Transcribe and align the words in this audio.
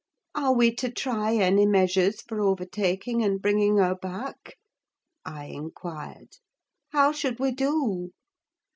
"Are 0.33 0.53
we 0.55 0.73
to 0.77 0.89
try 0.89 1.35
any 1.35 1.67
measures 1.67 2.23
for 2.23 2.41
overtaking 2.41 3.21
and 3.23 3.39
bringing 3.39 3.77
her 3.77 3.93
back," 3.93 4.57
I 5.25 5.45
inquired. 5.45 6.37
"How 6.89 7.11
should 7.11 7.37
we 7.37 7.51
do?" 7.51 8.09